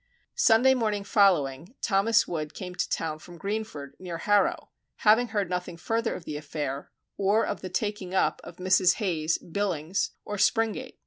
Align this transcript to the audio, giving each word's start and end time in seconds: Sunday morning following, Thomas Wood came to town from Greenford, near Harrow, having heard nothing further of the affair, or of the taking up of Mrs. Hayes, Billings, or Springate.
Sunday 0.39 0.73
morning 0.73 1.03
following, 1.03 1.75
Thomas 1.79 2.27
Wood 2.27 2.55
came 2.55 2.73
to 2.73 2.89
town 2.89 3.19
from 3.19 3.37
Greenford, 3.37 3.95
near 3.99 4.17
Harrow, 4.17 4.71
having 4.95 5.27
heard 5.27 5.47
nothing 5.47 5.77
further 5.77 6.15
of 6.15 6.25
the 6.25 6.37
affair, 6.37 6.89
or 7.17 7.45
of 7.45 7.61
the 7.61 7.69
taking 7.69 8.11
up 8.11 8.41
of 8.43 8.55
Mrs. 8.57 8.95
Hayes, 8.95 9.37
Billings, 9.37 10.09
or 10.25 10.37
Springate. 10.37 10.97